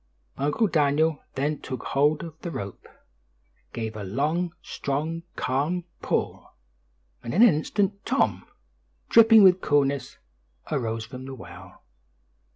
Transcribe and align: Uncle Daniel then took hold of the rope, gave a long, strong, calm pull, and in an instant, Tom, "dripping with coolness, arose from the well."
Uncle 0.37 0.65
Daniel 0.65 1.21
then 1.35 1.59
took 1.59 1.83
hold 1.83 2.23
of 2.23 2.33
the 2.41 2.49
rope, 2.49 2.87
gave 3.71 3.95
a 3.95 4.03
long, 4.03 4.51
strong, 4.63 5.21
calm 5.35 5.83
pull, 6.01 6.55
and 7.21 7.35
in 7.35 7.43
an 7.43 7.53
instant, 7.53 8.03
Tom, 8.03 8.47
"dripping 9.09 9.43
with 9.43 9.61
coolness, 9.61 10.17
arose 10.71 11.05
from 11.05 11.25
the 11.25 11.35
well." 11.35 11.83